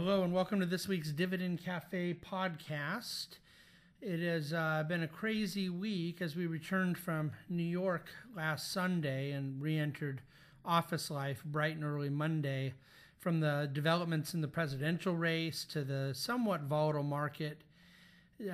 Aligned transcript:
Hello, 0.00 0.22
and 0.22 0.32
welcome 0.32 0.60
to 0.60 0.66
this 0.66 0.86
week's 0.86 1.10
Dividend 1.10 1.60
Cafe 1.60 2.14
podcast. 2.14 3.38
It 4.00 4.20
has 4.20 4.52
uh, 4.52 4.84
been 4.86 5.02
a 5.02 5.08
crazy 5.08 5.68
week 5.68 6.22
as 6.22 6.36
we 6.36 6.46
returned 6.46 6.96
from 6.96 7.32
New 7.48 7.64
York 7.64 8.06
last 8.36 8.70
Sunday 8.70 9.32
and 9.32 9.60
re 9.60 9.76
entered 9.76 10.22
office 10.64 11.10
life 11.10 11.42
bright 11.44 11.74
and 11.74 11.84
early 11.84 12.10
Monday. 12.10 12.74
From 13.18 13.40
the 13.40 13.68
developments 13.72 14.34
in 14.34 14.40
the 14.40 14.46
presidential 14.46 15.16
race 15.16 15.64
to 15.72 15.82
the 15.82 16.12
somewhat 16.14 16.60
volatile 16.60 17.02
market 17.02 17.62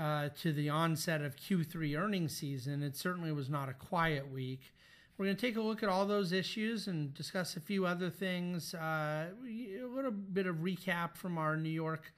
uh, 0.00 0.30
to 0.40 0.50
the 0.50 0.70
onset 0.70 1.20
of 1.20 1.36
Q3 1.36 2.00
earnings 2.00 2.34
season, 2.34 2.82
it 2.82 2.96
certainly 2.96 3.32
was 3.32 3.50
not 3.50 3.68
a 3.68 3.74
quiet 3.74 4.32
week. 4.32 4.72
We're 5.16 5.26
going 5.26 5.36
to 5.36 5.46
take 5.46 5.56
a 5.56 5.60
look 5.60 5.84
at 5.84 5.88
all 5.88 6.06
those 6.06 6.32
issues 6.32 6.88
and 6.88 7.14
discuss 7.14 7.56
a 7.56 7.60
few 7.60 7.86
other 7.86 8.10
things. 8.10 8.74
Uh, 8.74 9.28
a 9.46 9.86
little 9.86 10.10
bit 10.10 10.46
of 10.46 10.56
recap 10.56 11.16
from 11.16 11.38
our 11.38 11.56
New 11.56 11.70
York 11.70 12.12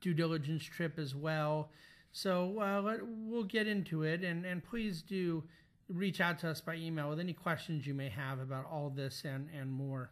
due 0.00 0.14
diligence 0.14 0.64
trip 0.64 0.98
as 0.98 1.14
well. 1.14 1.70
So 2.10 2.60
uh, 2.60 2.82
let, 2.82 3.00
we'll 3.06 3.44
get 3.44 3.68
into 3.68 4.02
it, 4.02 4.24
and, 4.24 4.44
and 4.44 4.64
please 4.64 5.00
do 5.00 5.44
reach 5.88 6.20
out 6.20 6.40
to 6.40 6.50
us 6.50 6.60
by 6.60 6.74
email 6.74 7.08
with 7.08 7.20
any 7.20 7.32
questions 7.32 7.86
you 7.86 7.94
may 7.94 8.08
have 8.08 8.40
about 8.40 8.66
all 8.66 8.90
this 8.90 9.22
and, 9.24 9.48
and 9.56 9.70
more. 9.70 10.10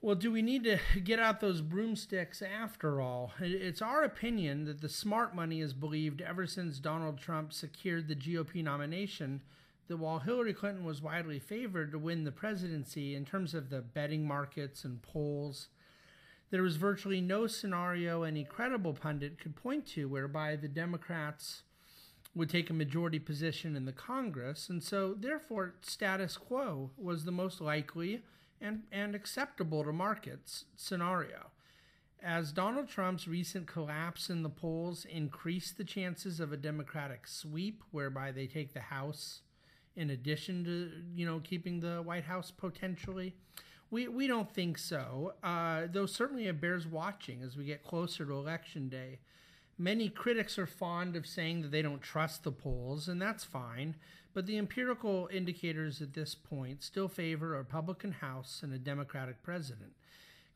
Well, 0.00 0.14
do 0.14 0.32
we 0.32 0.40
need 0.40 0.64
to 0.64 0.78
get 1.04 1.18
out 1.18 1.40
those 1.40 1.60
broomsticks 1.60 2.40
after 2.40 3.02
all? 3.02 3.32
It's 3.38 3.82
our 3.82 4.02
opinion 4.02 4.64
that 4.64 4.80
the 4.80 4.88
smart 4.88 5.34
money 5.34 5.60
is 5.60 5.74
believed 5.74 6.22
ever 6.22 6.46
since 6.46 6.78
Donald 6.78 7.18
Trump 7.18 7.52
secured 7.52 8.08
the 8.08 8.16
GOP 8.16 8.64
nomination 8.64 9.42
that 9.88 9.96
while 9.98 10.18
Hillary 10.18 10.54
Clinton 10.54 10.84
was 10.84 11.02
widely 11.02 11.38
favored 11.38 11.92
to 11.92 11.98
win 11.98 12.24
the 12.24 12.32
presidency 12.32 13.14
in 13.14 13.24
terms 13.24 13.54
of 13.54 13.70
the 13.70 13.80
betting 13.80 14.26
markets 14.26 14.84
and 14.84 15.02
polls, 15.02 15.68
there 16.50 16.62
was 16.62 16.76
virtually 16.76 17.20
no 17.20 17.46
scenario 17.46 18.22
any 18.22 18.44
credible 18.44 18.94
pundit 18.94 19.38
could 19.38 19.56
point 19.56 19.86
to 19.88 20.08
whereby 20.08 20.56
the 20.56 20.68
Democrats 20.68 21.62
would 22.34 22.50
take 22.50 22.70
a 22.70 22.74
majority 22.74 23.18
position 23.18 23.76
in 23.76 23.84
the 23.84 23.92
Congress, 23.92 24.68
and 24.68 24.82
so 24.82 25.14
therefore 25.14 25.74
status 25.82 26.36
quo 26.36 26.90
was 26.96 27.24
the 27.24 27.32
most 27.32 27.60
likely 27.60 28.22
and, 28.60 28.82
and 28.90 29.14
acceptable 29.14 29.84
to 29.84 29.92
markets 29.92 30.64
scenario. 30.76 31.50
As 32.22 32.52
Donald 32.52 32.88
Trump's 32.88 33.28
recent 33.28 33.66
collapse 33.66 34.30
in 34.30 34.42
the 34.42 34.48
polls 34.48 35.04
increased 35.04 35.76
the 35.76 35.84
chances 35.84 36.40
of 36.40 36.52
a 36.52 36.56
Democratic 36.56 37.26
sweep, 37.26 37.82
whereby 37.90 38.32
they 38.32 38.46
take 38.46 38.72
the 38.72 38.80
House 38.80 39.42
in 39.96 40.10
addition 40.10 40.64
to 40.64 40.90
you 41.14 41.26
know 41.26 41.40
keeping 41.44 41.80
the 41.80 42.02
White 42.02 42.24
House 42.24 42.50
potentially? 42.50 43.34
We 43.90 44.08
we 44.08 44.26
don't 44.26 44.52
think 44.52 44.78
so. 44.78 45.34
Uh, 45.42 45.82
though 45.90 46.06
certainly 46.06 46.46
it 46.46 46.60
bears 46.60 46.86
watching 46.86 47.42
as 47.42 47.56
we 47.56 47.64
get 47.64 47.84
closer 47.84 48.24
to 48.24 48.32
election 48.32 48.88
day. 48.88 49.18
Many 49.76 50.08
critics 50.08 50.56
are 50.58 50.66
fond 50.66 51.16
of 51.16 51.26
saying 51.26 51.62
that 51.62 51.72
they 51.72 51.82
don't 51.82 52.00
trust 52.00 52.44
the 52.44 52.52
polls, 52.52 53.08
and 53.08 53.20
that's 53.20 53.42
fine. 53.42 53.96
But 54.32 54.46
the 54.46 54.58
empirical 54.58 55.28
indicators 55.32 56.00
at 56.00 56.14
this 56.14 56.34
point 56.34 56.82
still 56.82 57.08
favor 57.08 57.54
a 57.54 57.58
Republican 57.58 58.12
House 58.12 58.60
and 58.62 58.72
a 58.72 58.78
Democratic 58.78 59.42
president. 59.42 59.92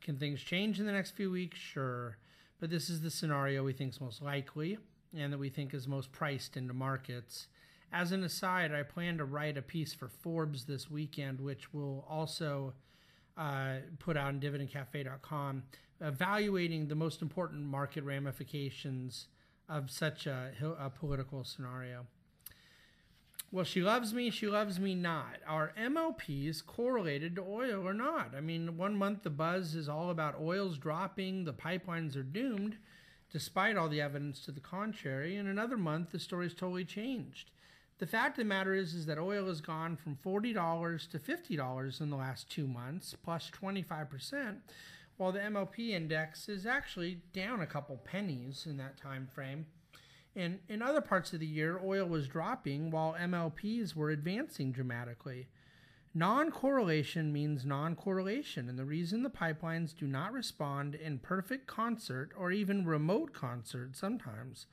Can 0.01 0.17
things 0.17 0.41
change 0.41 0.79
in 0.79 0.85
the 0.85 0.91
next 0.91 1.11
few 1.11 1.31
weeks? 1.31 1.57
Sure. 1.57 2.17
But 2.59 2.69
this 2.69 2.89
is 2.89 3.01
the 3.01 3.11
scenario 3.11 3.63
we 3.63 3.73
think 3.73 3.93
is 3.93 4.01
most 4.01 4.21
likely 4.21 4.77
and 5.17 5.33
that 5.33 5.37
we 5.37 5.49
think 5.49 5.73
is 5.73 5.87
most 5.87 6.11
priced 6.11 6.57
into 6.57 6.73
markets. 6.73 7.47
As 7.91 8.11
an 8.11 8.23
aside, 8.23 8.73
I 8.73 8.83
plan 8.83 9.17
to 9.17 9.25
write 9.25 9.57
a 9.57 9.61
piece 9.61 9.93
for 9.93 10.07
Forbes 10.07 10.65
this 10.65 10.91
weekend, 10.91 11.39
which 11.39 11.73
will 11.73 12.05
also 12.07 12.73
uh, 13.35 13.77
put 13.97 14.15
out 14.15 14.27
on 14.27 14.39
dividendcafe.com, 14.39 15.63
evaluating 16.01 16.87
the 16.87 16.95
most 16.95 17.21
important 17.21 17.65
market 17.65 18.03
ramifications 18.03 19.27
of 19.67 19.89
such 19.89 20.27
a, 20.27 20.51
a 20.79 20.89
political 20.89 21.43
scenario. 21.43 22.05
Well, 23.51 23.65
she 23.65 23.81
loves 23.81 24.13
me, 24.13 24.29
she 24.29 24.45
loves 24.45 24.79
me 24.79 24.93
not. 24.93 25.37
Are 25.47 25.73
MLPs 25.75 26.63
correlated 26.63 27.35
to 27.35 27.41
oil 27.41 27.87
or 27.87 27.93
not? 27.93 28.35
I 28.37 28.41
mean, 28.41 28.77
one 28.77 28.95
month 28.95 29.23
the 29.23 29.31
buzz 29.31 29.73
is 29.73 29.89
all 29.89 30.11
about 30.11 30.39
oil's 30.39 30.77
dropping, 30.77 31.45
the 31.45 31.53
pipelines 31.53 32.15
are 32.15 32.23
doomed, 32.23 32.77
despite 33.31 33.75
all 33.75 33.89
the 33.89 34.01
evidence 34.01 34.41
to 34.41 34.51
the 34.51 34.59
contrary. 34.59 35.35
And 35.35 35.47
another 35.47 35.77
month, 35.77 36.11
the 36.11 36.19
story's 36.19 36.53
totally 36.53 36.85
changed. 36.85 37.49
The 37.99 38.07
fact 38.07 38.37
of 38.37 38.45
the 38.45 38.49
matter 38.49 38.73
is, 38.73 38.93
is 38.93 39.05
that 39.07 39.19
oil 39.19 39.47
has 39.47 39.59
gone 39.59 39.97
from 39.97 40.17
$40 40.25 41.09
to 41.09 41.19
$50 41.19 42.01
in 42.01 42.09
the 42.09 42.15
last 42.15 42.49
two 42.49 42.65
months, 42.65 43.13
plus 43.21 43.51
25%, 43.51 44.55
while 45.17 45.33
the 45.33 45.39
MLP 45.39 45.89
index 45.89 46.47
is 46.47 46.65
actually 46.65 47.19
down 47.33 47.59
a 47.59 47.67
couple 47.67 47.97
pennies 47.97 48.65
in 48.65 48.77
that 48.77 48.95
time 48.95 49.27
frame. 49.27 49.65
And 50.33 50.59
in 50.69 50.81
other 50.81 51.01
parts 51.01 51.33
of 51.33 51.41
the 51.41 51.45
year, 51.45 51.81
oil 51.83 52.05
was 52.05 52.29
dropping 52.29 52.89
while 52.89 53.17
MLPs 53.19 53.95
were 53.95 54.11
advancing 54.11 54.71
dramatically. 54.71 55.49
Non 56.13 56.51
correlation 56.51 57.33
means 57.33 57.65
non 57.65 57.97
correlation, 57.97 58.69
and 58.69 58.79
the 58.79 58.85
reason 58.85 59.23
the 59.23 59.29
pipelines 59.29 59.93
do 59.93 60.07
not 60.07 60.31
respond 60.31 60.95
in 60.95 61.19
perfect 61.19 61.67
concert 61.67 62.31
or 62.37 62.51
even 62.51 62.85
remote 62.85 63.33
concert 63.33 63.97
sometimes 63.97 64.67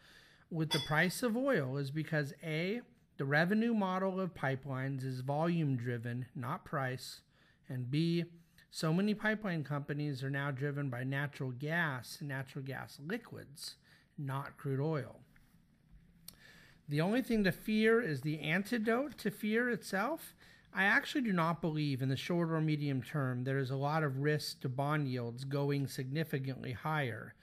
with 0.51 0.71
the 0.71 0.81
price 0.87 1.23
of 1.23 1.37
oil 1.37 1.77
is 1.77 1.91
because 1.91 2.33
A, 2.43 2.81
the 3.19 3.25
revenue 3.25 3.75
model 3.75 4.21
of 4.21 4.35
pipelines 4.35 5.05
is 5.05 5.21
volume 5.21 5.77
driven, 5.77 6.27
not 6.35 6.65
price. 6.65 7.21
And 7.69 7.91
B, 7.91 8.27
so 8.71 8.93
many 8.93 9.15
pipeline 9.15 9.65
companies 9.65 10.23
are 10.23 10.31
now 10.31 10.51
driven 10.51 10.91
by 10.91 11.03
natural 11.03 11.51
gas 11.51 12.19
and 12.21 12.29
natural 12.29 12.65
gas 12.65 12.99
liquids, 13.05 13.77
not 14.19 14.59
crude 14.59 14.81
oil. 14.81 15.21
The 16.89 17.01
only 17.01 17.23
thing 17.23 17.43
to 17.45 17.53
fear 17.53 18.01
is 18.01 18.21
the 18.21 18.39
antidote 18.41 19.17
to 19.19 19.31
fear 19.31 19.71
itself. 19.71 20.35
I 20.75 20.85
actually 20.85 21.23
do 21.23 21.33
not 21.33 21.63
believe 21.63 22.03
in 22.03 22.11
the 22.11 22.17
short 22.17 22.51
or 22.51 22.61
medium 22.61 23.03
term 23.03 23.45
there 23.45 23.59
is 23.59 23.71
a 23.71 23.77
lot 23.77 24.03
of 24.03 24.19
risk 24.19 24.61
to 24.61 24.69
bond 24.69 25.09
yields 25.09 25.45
going 25.45 25.87
significantly 25.87 26.73
higher, 26.73 27.35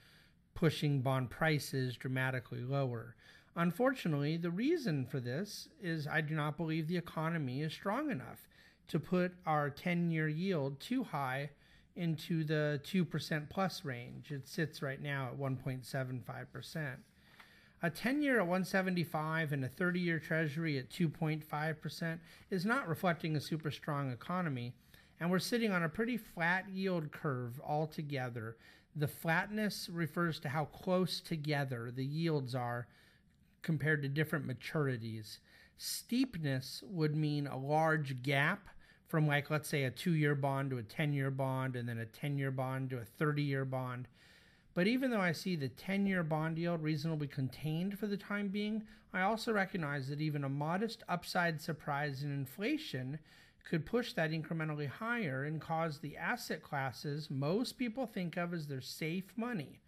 pushing 0.54 1.00
bond 1.02 1.30
prices 1.30 1.96
dramatically 1.96 2.60
lower. 2.60 3.16
Unfortunately, 3.56 4.36
the 4.36 4.50
reason 4.50 5.06
for 5.06 5.20
this 5.20 5.68
is 5.80 6.06
I 6.08 6.20
do 6.20 6.34
not 6.34 6.56
believe 6.56 6.88
the 6.88 6.96
economy 6.96 7.62
is 7.62 7.72
strong 7.72 8.10
enough 8.10 8.48
to 8.88 8.98
put 8.98 9.32
our 9.46 9.70
10 9.70 10.10
year 10.10 10.28
yield 10.28 10.80
too 10.80 11.04
high 11.04 11.50
into 11.96 12.42
the 12.42 12.80
2% 12.84 13.48
plus 13.48 13.84
range. 13.84 14.32
It 14.32 14.48
sits 14.48 14.82
right 14.82 15.00
now 15.00 15.28
at 15.28 15.38
1.75%. 15.38 16.96
A 17.82 17.90
10 17.90 18.22
year 18.22 18.40
at 18.40 18.46
175 18.46 19.52
and 19.52 19.64
a 19.64 19.68
30 19.68 20.00
year 20.00 20.18
treasury 20.18 20.78
at 20.78 20.90
2.5% 20.90 22.18
is 22.50 22.64
not 22.64 22.88
reflecting 22.88 23.36
a 23.36 23.40
super 23.40 23.70
strong 23.70 24.10
economy, 24.10 24.72
and 25.20 25.30
we're 25.30 25.38
sitting 25.38 25.70
on 25.70 25.84
a 25.84 25.88
pretty 25.88 26.16
flat 26.16 26.68
yield 26.68 27.12
curve 27.12 27.60
altogether. 27.64 28.56
The 28.96 29.06
flatness 29.06 29.88
refers 29.92 30.40
to 30.40 30.48
how 30.48 30.64
close 30.64 31.20
together 31.20 31.92
the 31.94 32.04
yields 32.04 32.54
are 32.54 32.88
compared 33.64 34.02
to 34.02 34.08
different 34.08 34.46
maturities. 34.46 35.38
Steepness 35.76 36.84
would 36.86 37.16
mean 37.16 37.48
a 37.48 37.58
large 37.58 38.22
gap 38.22 38.68
from, 39.08 39.26
like, 39.26 39.50
let's 39.50 39.68
say, 39.68 39.82
a 39.82 39.90
two 39.90 40.12
year 40.12 40.36
bond 40.36 40.70
to 40.70 40.78
a 40.78 40.82
10 40.82 41.12
year 41.12 41.32
bond, 41.32 41.74
and 41.74 41.88
then 41.88 41.98
a 41.98 42.06
10 42.06 42.38
year 42.38 42.52
bond 42.52 42.90
to 42.90 42.98
a 42.98 43.04
30 43.04 43.42
year 43.42 43.64
bond. 43.64 44.06
But 44.74 44.86
even 44.86 45.10
though 45.10 45.20
I 45.20 45.32
see 45.32 45.56
the 45.56 45.68
10 45.68 46.06
year 46.06 46.22
bond 46.22 46.58
yield 46.58 46.82
reasonably 46.82 47.26
contained 47.26 47.98
for 47.98 48.06
the 48.06 48.16
time 48.16 48.48
being, 48.48 48.84
I 49.12 49.22
also 49.22 49.52
recognize 49.52 50.08
that 50.08 50.20
even 50.20 50.44
a 50.44 50.48
modest 50.48 51.02
upside 51.08 51.60
surprise 51.60 52.22
in 52.22 52.32
inflation 52.32 53.18
could 53.64 53.86
push 53.86 54.12
that 54.12 54.30
incrementally 54.30 54.88
higher 54.88 55.44
and 55.44 55.60
cause 55.60 55.98
the 55.98 56.16
asset 56.16 56.62
classes 56.62 57.30
most 57.30 57.78
people 57.78 58.06
think 58.06 58.36
of 58.36 58.52
as 58.52 58.66
their 58.66 58.82
safe 58.82 59.32
money 59.36 59.80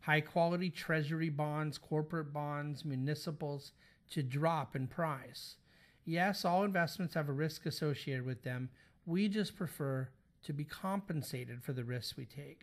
high 0.00 0.20
quality 0.20 0.70
treasury 0.70 1.28
bonds, 1.28 1.78
corporate 1.78 2.32
bonds, 2.32 2.84
municipals 2.84 3.72
to 4.10 4.22
drop 4.22 4.74
in 4.74 4.86
price. 4.86 5.56
Yes, 6.04 6.44
all 6.44 6.64
investments 6.64 7.14
have 7.14 7.28
a 7.28 7.32
risk 7.32 7.66
associated 7.66 8.24
with 8.24 8.42
them. 8.42 8.70
We 9.06 9.28
just 9.28 9.56
prefer 9.56 10.08
to 10.42 10.52
be 10.52 10.64
compensated 10.64 11.62
for 11.62 11.72
the 11.72 11.84
risks 11.84 12.16
we 12.16 12.24
take. 12.24 12.62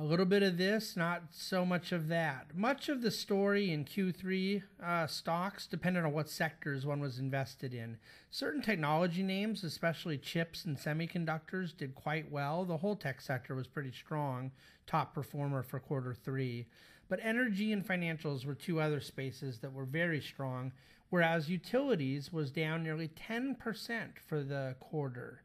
A 0.00 0.10
little 0.10 0.24
bit 0.24 0.42
of 0.42 0.56
this, 0.56 0.96
not 0.96 1.24
so 1.30 1.66
much 1.66 1.92
of 1.92 2.08
that. 2.08 2.56
Much 2.56 2.88
of 2.88 3.02
the 3.02 3.10
story 3.10 3.70
in 3.70 3.84
Q3 3.84 4.62
uh, 4.82 5.06
stocks 5.06 5.66
depended 5.66 6.06
on 6.06 6.14
what 6.14 6.30
sectors 6.30 6.86
one 6.86 7.00
was 7.00 7.18
invested 7.18 7.74
in. 7.74 7.98
Certain 8.30 8.62
technology 8.62 9.22
names, 9.22 9.62
especially 9.62 10.16
chips 10.16 10.64
and 10.64 10.78
semiconductors, 10.78 11.76
did 11.76 11.94
quite 11.94 12.32
well. 12.32 12.64
The 12.64 12.78
whole 12.78 12.96
tech 12.96 13.20
sector 13.20 13.54
was 13.54 13.66
pretty 13.66 13.92
strong, 13.92 14.52
top 14.86 15.12
performer 15.12 15.62
for 15.62 15.78
quarter 15.78 16.14
three. 16.14 16.64
But 17.10 17.20
energy 17.22 17.70
and 17.70 17.86
financials 17.86 18.46
were 18.46 18.54
two 18.54 18.80
other 18.80 19.02
spaces 19.02 19.58
that 19.58 19.74
were 19.74 19.84
very 19.84 20.22
strong, 20.22 20.72
whereas 21.10 21.50
utilities 21.50 22.32
was 22.32 22.50
down 22.50 22.82
nearly 22.82 23.08
10% 23.08 24.18
for 24.26 24.42
the 24.42 24.76
quarter. 24.80 25.42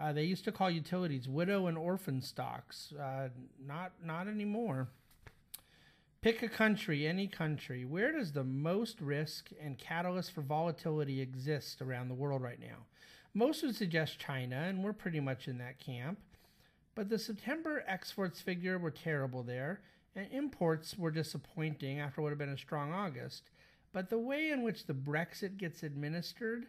Uh, 0.00 0.12
they 0.12 0.24
used 0.24 0.44
to 0.44 0.52
call 0.52 0.70
utilities 0.70 1.28
widow 1.28 1.66
and 1.66 1.76
orphan 1.76 2.22
stocks. 2.22 2.92
Uh, 2.98 3.28
not 3.66 3.92
not 4.02 4.26
anymore. 4.26 4.88
Pick 6.22 6.42
a 6.42 6.48
country, 6.48 7.06
any 7.06 7.26
country. 7.26 7.84
Where 7.84 8.12
does 8.12 8.32
the 8.32 8.44
most 8.44 9.00
risk 9.00 9.50
and 9.62 9.78
catalyst 9.78 10.32
for 10.32 10.42
volatility 10.42 11.20
exist 11.20 11.80
around 11.80 12.08
the 12.08 12.14
world 12.14 12.42
right 12.42 12.60
now? 12.60 12.86
Most 13.32 13.62
would 13.62 13.76
suggest 13.76 14.18
China, 14.18 14.56
and 14.56 14.82
we're 14.82 14.92
pretty 14.92 15.20
much 15.20 15.48
in 15.48 15.58
that 15.58 15.78
camp. 15.78 16.18
But 16.94 17.08
the 17.08 17.18
September 17.18 17.84
exports 17.86 18.40
figure 18.40 18.78
were 18.78 18.90
terrible 18.90 19.42
there, 19.42 19.80
and 20.16 20.26
imports 20.32 20.98
were 20.98 21.10
disappointing 21.10 22.00
after 22.00 22.20
what 22.20 22.30
had 22.30 22.38
been 22.38 22.50
a 22.50 22.58
strong 22.58 22.92
August. 22.92 23.50
But 23.92 24.10
the 24.10 24.18
way 24.18 24.50
in 24.50 24.62
which 24.62 24.86
the 24.86 24.94
Brexit 24.94 25.56
gets 25.56 25.82
administered, 25.82 26.66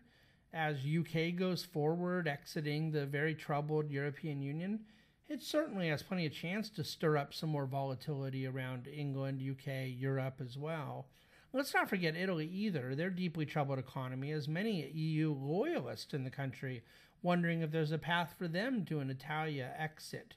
as 0.53 0.85
UK 0.85 1.35
goes 1.35 1.63
forward, 1.63 2.27
exiting 2.27 2.91
the 2.91 3.05
very 3.05 3.33
troubled 3.33 3.89
European 3.89 4.41
Union, 4.41 4.81
it 5.29 5.41
certainly 5.41 5.87
has 5.87 6.03
plenty 6.03 6.25
of 6.25 6.33
chance 6.33 6.69
to 6.69 6.83
stir 6.83 7.15
up 7.17 7.33
some 7.33 7.49
more 7.49 7.65
volatility 7.65 8.45
around 8.45 8.87
England, 8.87 9.41
UK, 9.41 9.87
Europe 9.87 10.41
as 10.41 10.57
well. 10.57 11.07
Let's 11.53 11.73
not 11.73 11.89
forget 11.89 12.17
Italy 12.17 12.47
either. 12.47 12.95
Their 12.95 13.09
deeply 13.09 13.45
troubled 13.45 13.79
economy 13.79 14.31
has 14.31 14.47
many 14.47 14.89
EU 14.89 15.33
loyalists 15.33 16.13
in 16.13 16.23
the 16.23 16.29
country 16.29 16.83
wondering 17.21 17.61
if 17.61 17.71
there's 17.71 17.91
a 17.91 17.97
path 17.97 18.35
for 18.37 18.47
them 18.47 18.83
to 18.85 18.99
an 18.99 19.09
Italia 19.09 19.73
exit. 19.77 20.35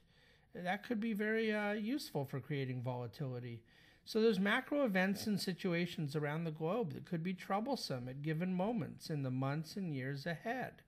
That 0.53 0.83
could 0.87 0.99
be 0.99 1.13
very 1.13 1.53
uh, 1.53 1.73
useful 1.73 2.25
for 2.25 2.39
creating 2.39 2.81
volatility. 2.81 3.63
So 4.07 4.21
there's 4.21 4.39
macro 4.39 4.85
events 4.85 5.25
and 5.25 5.41
situations 5.41 6.15
around 6.15 6.43
the 6.43 6.51
globe 6.51 6.93
that 6.93 7.05
could 7.05 7.23
be 7.23 7.33
troublesome 7.33 8.07
at 8.07 8.21
given 8.21 8.53
moments 8.53 9.09
in 9.09 9.23
the 9.23 9.31
months 9.31 9.75
and 9.75 9.95
years 9.95 10.27
ahead. 10.27 10.83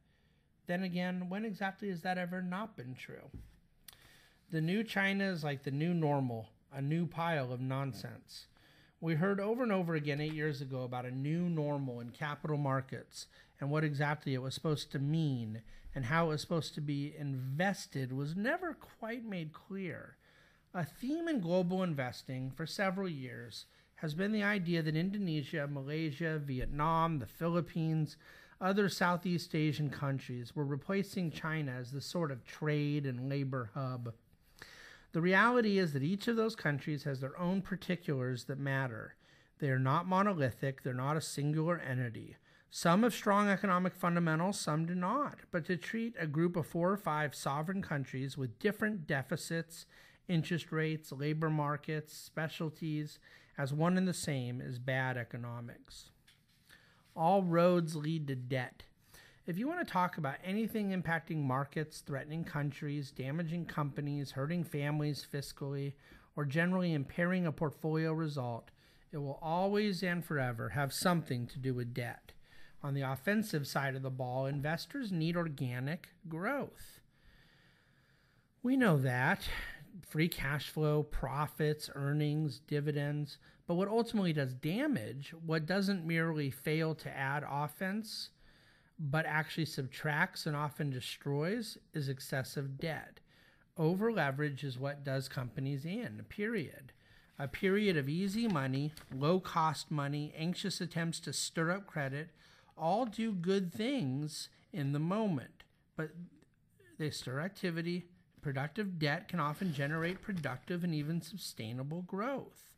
Then 0.68 0.84
again, 0.84 1.28
when 1.28 1.44
exactly 1.44 1.90
has 1.90 2.02
that 2.02 2.20
ever 2.20 2.44
not 2.44 2.78
been 2.78 2.94
true? 2.94 3.32
The 4.52 4.62
new 4.62 4.84
China 4.84 5.26
is 5.26 5.44
like 5.44 5.64
the 5.64 5.72
new 5.72 5.96
normal, 5.96 6.50
a 6.72 6.82
new 6.82 7.08
pile 7.08 7.52
of 7.52 7.60
nonsense. 7.60 8.46
We 9.02 9.16
heard 9.16 9.40
over 9.40 9.64
and 9.64 9.72
over 9.72 9.96
again 9.96 10.22
eight 10.22 10.34
years 10.34 10.62
ago 10.62 10.84
about 10.84 11.06
a 11.06 11.12
new 11.12 11.50
normal 11.50 12.00
in 12.00 12.12
capital 12.12 12.58
markets 12.58 13.26
and 13.60 13.72
what 13.72 13.84
exactly 13.84 14.36
it 14.36 14.42
was 14.42 14.54
supposed 14.54 14.92
to 14.92 15.00
mean 15.00 15.62
and 15.96 16.06
how 16.06 16.26
it 16.26 16.30
was 16.30 16.42
supposed 16.42 16.76
to 16.76 16.82
be 16.82 17.16
invested 17.18 18.14
was 18.14 18.36
never 18.36 18.74
quite 18.74 19.26
made 19.26 19.54
clear. 19.54 20.18
A 20.74 20.86
theme 20.86 21.28
in 21.28 21.40
global 21.40 21.84
investing 21.84 22.52
for 22.52 22.66
several 22.66 23.10
years 23.10 23.66
has 23.96 24.14
been 24.14 24.32
the 24.32 24.44
idea 24.44 24.82
that 24.82 24.96
Indonesia, 24.96 25.68
Malaysia, 25.68 26.40
Vietnam, 26.40 27.20
the 27.20 27.26
Philippines, 27.26 28.18
other 28.62 28.90
Southeast 28.90 29.56
Asian 29.56 29.90
countries 29.90 30.56
were 30.56 30.66
replacing 30.66 31.32
China 31.32 31.72
as 31.72 31.92
the 31.92 32.02
sort 32.02 32.32
of 32.32 32.46
trade 32.46 33.06
and 33.06 33.30
labor 33.30 33.72
hub 33.74 34.14
the 35.18 35.22
reality 35.22 35.80
is 35.80 35.94
that 35.94 36.04
each 36.04 36.28
of 36.28 36.36
those 36.36 36.56
countries 36.56 37.04
has 37.04 37.22
their 37.22 37.38
own 37.40 37.62
particulars 37.62 38.44
that 38.46 38.60
matter. 38.60 39.16
They 39.60 39.70
are 39.70 39.80
not 39.80 40.06
monolithic, 40.06 40.84
they're 40.84 40.94
not 40.94 41.18
a 41.18 41.22
singular 41.22 41.80
entity. 41.80 42.36
Some 42.70 43.04
have 43.04 43.14
strong 43.14 43.48
economic 43.48 43.96
fundamentals, 43.96 44.60
some 44.60 44.86
do 44.86 44.94
not. 44.94 45.40
But 45.50 45.66
to 45.66 45.78
treat 45.78 46.16
a 46.20 46.28
group 46.28 46.56
of 46.56 46.68
four 46.68 46.92
or 46.92 46.98
five 46.98 47.34
sovereign 47.34 47.82
countries 47.82 48.38
with 48.38 48.60
different 48.60 49.08
deficits, 49.08 49.86
interest 50.28 50.72
rates, 50.72 51.12
labor 51.12 51.50
markets, 51.50 52.16
specialties 52.16 53.20
as 53.58 53.74
one 53.74 53.98
and 53.98 54.08
the 54.08 54.14
same 54.14 54.62
is 54.62 54.78
bad 54.78 55.18
economics. 55.18 56.12
All 57.16 57.42
roads 57.42 57.96
lead 57.96 58.28
to 58.28 58.36
debt. 58.36 58.84
If 59.48 59.58
you 59.58 59.68
want 59.68 59.80
to 59.80 59.92
talk 59.92 60.18
about 60.18 60.36
anything 60.44 60.90
impacting 60.90 61.38
markets, 61.38 62.04
threatening 62.06 62.44
countries, 62.44 63.12
damaging 63.12 63.66
companies, 63.66 64.32
hurting 64.32 64.66
families 64.66 65.26
fiscally, 65.32 65.94
or 66.36 66.46
generally 66.46 66.94
impairing 66.94 67.48
a 67.48 67.52
portfolio 67.52 68.14
result, 68.14 68.70
it 69.12 69.18
will 69.18 69.40
always 69.42 70.04
and 70.04 70.24
forever 70.24 70.70
have 70.70 70.94
something 70.94 71.48
to 71.48 71.58
do 71.58 71.74
with 71.74 71.94
debt. 71.94 72.34
On 72.84 72.94
the 72.94 73.02
offensive 73.02 73.66
side 73.66 73.96
of 73.96 74.04
the 74.04 74.12
ball, 74.12 74.46
investors 74.46 75.12
need 75.12 75.36
organic 75.36 76.10
growth. 76.28 77.00
We 78.62 78.76
know 78.76 78.98
that 78.98 79.48
free 80.06 80.28
cash 80.28 80.70
flow, 80.70 81.04
profits, 81.04 81.90
earnings, 81.96 82.60
dividends. 82.68 83.38
But 83.68 83.76
what 83.76 83.88
ultimately 83.88 84.34
does 84.34 84.54
damage, 84.54 85.34
what 85.46 85.66
doesn't 85.66 86.06
merely 86.06 86.50
fail 86.50 86.96
to 86.96 87.10
add 87.10 87.44
offense, 87.50 88.30
but 89.00 89.26
actually 89.26 89.66
subtracts 89.66 90.46
and 90.46 90.56
often 90.56 90.90
destroys 90.90 91.78
is 91.94 92.10
excessive 92.10 92.78
debt. 92.78 93.20
Over 93.78 94.12
leverage 94.12 94.64
is 94.64 94.80
what 94.80 95.04
does 95.04 95.28
companies 95.28 95.86
in, 95.86 96.26
period. 96.30 96.94
A 97.40 97.48
period 97.48 97.98
of 97.98 98.10
easy 98.10 98.48
money, 98.48 98.94
low 99.14 99.40
cost 99.40 99.92
money, 99.92 100.34
anxious 100.36 100.82
attempts 100.82 101.20
to 101.22 101.34
stir 101.34 101.72
up 101.72 101.86
credit 101.86 102.30
all 102.78 103.06
do 103.06 103.32
good 103.32 103.74
things 103.74 104.50
in 104.72 104.92
the 104.92 105.00
moment, 105.00 105.64
but 105.96 106.12
they 107.00 107.10
stir 107.10 107.40
activity. 107.40 108.06
Productive 108.48 108.98
debt 108.98 109.28
can 109.28 109.42
often 109.42 109.74
generate 109.74 110.22
productive 110.22 110.86
and 110.86 110.96
even 110.96 111.22
sustainable 111.22 112.04
growth. 112.04 112.72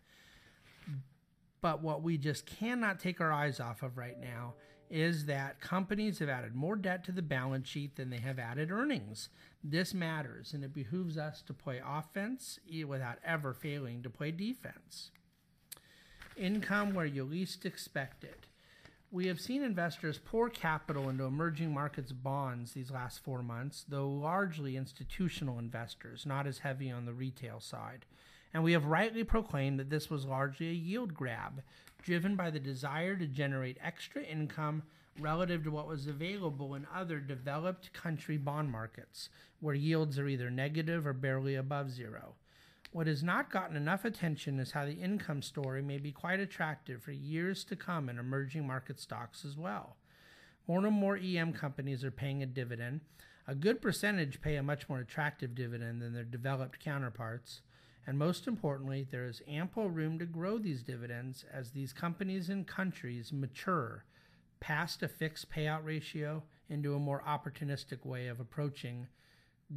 But 1.62 1.84
what 1.84 2.02
we 2.02 2.18
just 2.18 2.48
cannot 2.48 3.00
take 3.00 3.22
our 3.22 3.32
eyes 3.32 3.60
off 3.60 3.84
of 3.84 3.96
right 3.96 4.20
now 4.20 4.56
is 4.90 5.28
that 5.28 5.62
companies 5.62 6.18
have 6.18 6.28
added 6.28 6.56
more 6.56 6.76
debt 6.76 7.04
to 7.04 7.12
the 7.12 7.22
balance 7.22 7.70
sheet 7.70 7.98
than 7.98 8.10
they 8.10 8.18
have 8.18 8.40
added 8.40 8.72
earnings. 8.72 9.30
This 9.64 9.94
matters, 9.94 10.54
and 10.54 10.64
it 10.64 10.74
behooves 10.74 11.20
us 11.20 11.44
to 11.44 11.54
play 11.54 11.80
offense 11.86 12.58
without 12.88 13.20
ever 13.24 13.54
failing 13.54 14.02
to 14.02 14.10
play 14.10 14.32
defense. 14.32 15.12
Income 16.36 16.96
where 16.96 17.06
you 17.06 17.24
least 17.24 17.64
expect 17.64 18.24
it. 18.24 18.48
We 19.12 19.26
have 19.26 19.42
seen 19.42 19.64
investors 19.64 20.20
pour 20.24 20.52
capital 20.52 21.10
into 21.10 21.24
emerging 21.24 21.74
markets 21.74 22.12
bonds 22.12 22.74
these 22.74 22.92
last 22.92 23.24
four 23.24 23.42
months, 23.42 23.84
though 23.90 24.08
largely 24.08 24.78
institutional 24.78 25.58
investors, 25.58 26.28
not 26.28 26.46
as 26.46 26.60
heavy 26.60 26.92
on 26.92 27.06
the 27.06 27.14
retail 27.14 27.60
side. 27.60 28.06
And 28.54 28.64
we 28.64 28.74
have 28.74 28.86
rightly 28.86 29.24
proclaimed 29.24 29.80
that 29.80 29.90
this 29.90 30.12
was 30.12 30.28
largely 30.28 30.70
a 30.70 30.74
yield 30.74 31.16
grab, 31.16 31.64
driven 32.04 32.36
by 32.36 32.52
the 32.52 32.60
desire 32.60 33.16
to 33.16 33.26
generate 33.26 33.80
extra 33.84 34.22
income 34.22 34.84
relative 35.20 35.64
to 35.64 35.72
what 35.72 35.88
was 35.88 36.06
available 36.06 36.76
in 36.76 36.86
other 36.94 37.20
developed 37.20 37.92
country 37.94 38.38
bond 38.38 38.72
markets, 38.72 39.30
where 39.60 39.74
yields 39.74 40.20
are 40.20 40.28
either 40.28 40.52
negative 40.52 41.08
or 41.08 41.14
barely 41.14 41.56
above 41.56 41.90
zero. 41.90 42.36
What 42.92 43.06
has 43.06 43.24
not 43.24 43.52
gotten 43.52 43.76
enough 43.76 44.04
attention 44.04 44.60
is 44.60 44.72
how 44.72 44.86
the 44.86 44.94
income 44.94 45.44
story 45.44 45.84
may 45.84 46.00
be 46.00 46.12
quite 46.12 46.40
attractive 46.40 47.04
for 47.04 47.12
years 47.12 47.64
to 47.66 47.76
come 47.76 48.10
in 48.10 48.18
emerging 48.18 48.66
market 48.66 49.00
stocks 49.00 49.46
as 49.46 49.56
well. 49.56 49.96
More 50.68 50.84
and 50.84 50.96
more 50.96 51.20
EM 51.22 51.54
companies 51.54 52.04
are 52.04 52.12
paying 52.12 52.42
a 52.42 52.48
dividend. 52.48 53.02
A 53.48 53.54
good 53.54 53.80
percentage 53.80 54.42
pay 54.42 54.56
a 54.56 54.64
much 54.64 54.90
more 54.90 55.00
attractive 55.00 55.54
dividend 55.54 56.02
than 56.02 56.14
their 56.14 56.24
developed 56.24 56.80
counterparts. 56.80 57.62
And 58.08 58.18
most 58.18 58.48
importantly, 58.48 59.08
there 59.10 59.26
is 59.26 59.44
ample 59.48 59.92
room 59.92 60.18
to 60.18 60.26
grow 60.26 60.58
these 60.58 60.82
dividends 60.82 61.46
as 61.54 61.72
these 61.72 61.94
companies 61.94 62.50
and 62.50 62.66
countries 62.66 63.32
mature 63.32 64.04
past 64.60 65.04
a 65.04 65.08
fixed 65.08 65.52
payout 65.52 65.86
ratio 65.86 66.42
into 66.70 66.96
a 66.96 67.00
more 67.00 67.24
opportunistic 67.28 68.04
way 68.04 68.28
of 68.28 68.40
approaching 68.40 69.08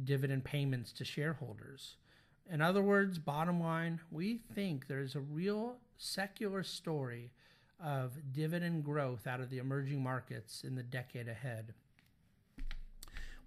dividend 0.03 0.43
payments 0.43 0.91
to 0.93 1.05
shareholders. 1.05 1.97
In 2.51 2.61
other 2.61 2.81
words, 2.81 3.19
bottom 3.19 3.61
line, 3.61 3.99
we 4.11 4.39
think 4.53 4.87
there's 4.87 5.15
a 5.15 5.21
real 5.21 5.77
secular 5.97 6.63
story 6.63 7.31
of 7.83 8.11
dividend 8.31 8.83
growth 8.83 9.27
out 9.27 9.41
of 9.41 9.49
the 9.49 9.57
emerging 9.57 10.01
markets 10.01 10.63
in 10.63 10.75
the 10.75 10.83
decade 10.83 11.27
ahead. 11.27 11.73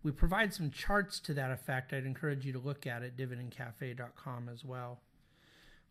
We 0.03 0.13
provide 0.13 0.55
some 0.55 0.71
charts 0.71 1.19
to 1.21 1.35
that 1.35 1.51
effect. 1.51 1.93
I'd 1.93 2.07
encourage 2.07 2.45
you 2.47 2.53
to 2.53 2.59
look 2.59 2.87
at 2.87 3.03
it, 3.03 3.17
dividendcafe.com 3.17 4.49
as 4.49 4.65
well. 4.65 5.01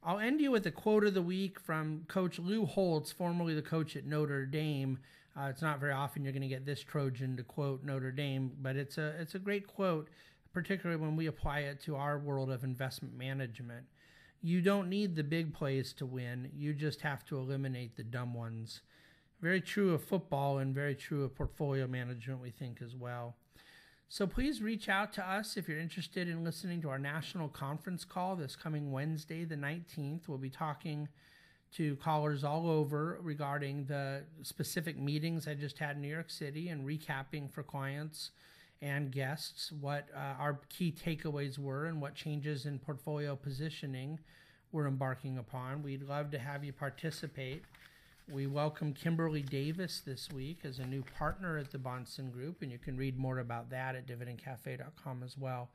I'll 0.04 0.20
end 0.20 0.40
you 0.40 0.52
with 0.52 0.68
a 0.68 0.72
quote 0.72 1.04
of 1.04 1.16
the 1.16 1.22
week 1.22 1.60
from 1.60 2.06
Coach 2.08 2.38
Lou 2.38 2.66
Holtz, 2.66 3.12
formerly 3.12 3.56
the 3.56 3.62
coach 3.62 3.96
at 3.96 4.06
Notre 4.06 4.46
Dame. 4.46 5.00
Uh, 5.36 5.48
it's 5.50 5.62
not 5.62 5.80
very 5.80 5.92
often 5.92 6.24
you're 6.24 6.32
going 6.32 6.44
to 6.44 6.48
get 6.48 6.66
this 6.66 6.82
Trojan 6.82 7.36
to 7.38 7.44
quote 7.44 7.84
Notre 7.84 8.12
Dame, 8.12 8.52
but 8.62 8.76
it's 8.76 8.98
a 8.98 9.16
it's 9.20 9.36
a 9.36 9.40
great 9.40 9.68
quote, 9.68 10.08
particularly 10.56 11.00
when 11.00 11.18
we 11.18 11.28
apply 11.28 11.60
it 11.60 11.82
to 11.82 11.98
our 11.98 12.18
world 12.18 12.50
of 12.50 12.64
investment 12.64 13.14
management. 13.16 13.86
You 14.42 14.62
don't 14.62 14.90
need 14.90 15.14
the 15.14 15.24
big 15.24 15.54
plays 15.54 15.92
to 15.96 16.06
win. 16.06 16.50
You 16.56 16.74
just 16.74 17.02
have 17.02 17.26
to 17.26 17.38
eliminate 17.38 17.98
the 17.98 18.04
dumb 18.04 18.34
ones. 18.34 18.80
Very 19.42 19.60
true 19.60 19.94
of 19.94 20.02
football 20.02 20.60
and 20.60 20.74
very 20.74 20.96
true 20.96 21.26
of 21.26 21.36
portfolio 21.36 21.88
management, 21.88 22.42
we 22.42 22.52
think 22.52 22.82
as 22.82 22.96
well. 22.96 23.36
So 24.08 24.26
please 24.26 24.62
reach 24.62 24.88
out 24.88 25.12
to 25.14 25.30
us 25.30 25.58
if 25.58 25.68
you're 25.68 25.78
interested 25.78 26.30
in 26.30 26.46
listening 26.46 26.82
to 26.84 26.90
our 26.90 27.00
national 27.00 27.50
conference 27.50 28.06
call 28.06 28.38
this 28.38 28.56
coming 28.56 28.94
Wednesday, 28.94 29.44
the 29.44 29.58
19th. 29.58 30.30
We'll 30.30 30.38
be 30.38 30.50
talking 30.50 31.10
to 31.74 31.98
callers 31.98 32.46
all 32.46 32.70
over 32.70 33.20
regarding 33.22 33.88
the 33.88 34.24
specific 34.42 34.98
meetings 34.98 35.50
I 35.50 35.54
just 35.54 35.80
had 35.80 35.98
in 35.98 36.02
New 36.02 36.08
York 36.08 36.30
City 36.30 36.70
and 36.70 36.88
recapping 36.88 37.52
for 37.52 37.62
clients 37.62 38.32
and 38.82 39.12
guests 39.12 39.72
what 39.72 40.08
uh, 40.16 40.34
our 40.40 40.60
key 40.70 40.92
takeaways 40.92 41.58
were 41.58 41.86
and 41.86 42.02
what 42.02 42.16
changes 42.16 42.66
in 42.66 42.80
portfolio 42.80 43.36
positioning 43.36 44.20
we're 44.72 44.88
embarking 44.88 45.38
upon. 45.38 45.82
We'd 45.82 46.04
love 46.04 46.32
to 46.32 46.40
have 46.40 46.64
you 46.64 46.74
participate. 46.74 47.64
We 48.32 48.48
welcome 48.48 48.94
Kimberly 48.94 49.42
Davis 49.42 50.02
this 50.06 50.30
week 50.34 50.60
as 50.64 50.80
a 50.80 50.86
new 50.86 51.04
partner 51.18 51.58
at 51.58 51.72
the 51.72 51.78
Bahnsen 51.78 52.32
Group, 52.32 52.62
and 52.62 52.72
you 52.72 52.80
can 52.80 52.98
read 52.98 53.18
more 53.18 53.40
about 53.40 53.70
that 53.70 53.96
at 53.96 54.08
dividendcafe.com 54.08 55.24
as 55.24 55.38
well. 55.38 55.70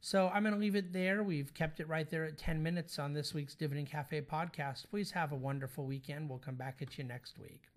So 0.00 0.28
I'm 0.34 0.42
going 0.42 0.54
to 0.54 0.60
leave 0.60 0.74
it 0.74 0.92
there. 0.92 1.22
We've 1.22 1.54
kept 1.54 1.78
it 1.78 1.88
right 1.88 2.10
there 2.10 2.24
at 2.24 2.36
10 2.36 2.60
minutes 2.60 2.98
on 2.98 3.12
this 3.12 3.32
week's 3.32 3.54
Dividend 3.54 3.88
Cafe 3.88 4.20
podcast. 4.22 4.90
Please 4.90 5.12
have 5.12 5.30
a 5.30 5.36
wonderful 5.36 5.86
weekend. 5.86 6.28
We'll 6.28 6.38
come 6.38 6.56
back 6.56 6.82
at 6.82 6.98
you 6.98 7.04
next 7.04 7.38
week. 7.38 7.71